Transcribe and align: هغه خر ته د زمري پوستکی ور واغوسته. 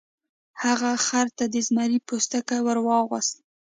هغه 0.63 0.91
خر 1.07 1.27
ته 1.37 1.45
د 1.53 1.55
زمري 1.67 1.99
پوستکی 2.07 2.59
ور 2.65 2.77
واغوسته. 2.87 3.39